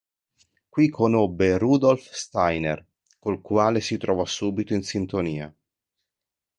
Qui 0.77 0.87
conobbe 0.89 1.59
Rudolf 1.59 2.09
Steiner, 2.11 2.83
col 3.19 3.39
quale 3.39 3.81
si 3.81 3.97
trovò 3.99 4.25
subito 4.25 4.73
in 4.73 4.81
sintonia. 4.81 5.55